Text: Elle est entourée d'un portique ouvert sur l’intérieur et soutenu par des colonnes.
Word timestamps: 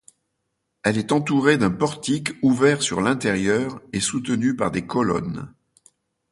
Elle 0.81 0.97
est 0.97 1.11
entourée 1.11 1.59
d'un 1.59 1.69
portique 1.69 2.31
ouvert 2.41 2.81
sur 2.81 3.01
l’intérieur 3.01 3.83
et 3.93 3.99
soutenu 3.99 4.55
par 4.55 4.71
des 4.71 4.87
colonnes. 4.87 5.53